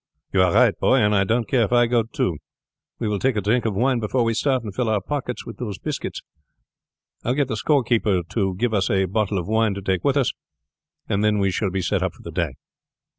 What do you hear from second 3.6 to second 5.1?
of wine before we start and fill up our